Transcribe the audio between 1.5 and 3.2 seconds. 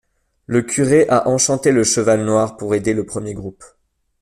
le cheval noir pour aider le